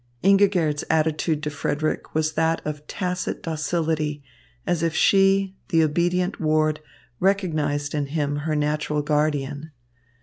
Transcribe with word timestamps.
Ingigerd's 0.23 0.83
attitude 0.89 1.43
to 1.43 1.51
Frederick 1.51 2.15
was 2.15 2.33
that 2.33 2.59
of 2.65 2.87
tacit 2.87 3.43
docility, 3.43 4.23
as 4.65 4.81
if 4.81 4.95
she, 4.95 5.55
the 5.69 5.83
obedient 5.83 6.39
ward, 6.41 6.79
recognised 7.19 7.93
in 7.93 8.07
him 8.07 8.37
her 8.37 8.55
natural 8.55 9.03
guardian. 9.03 9.69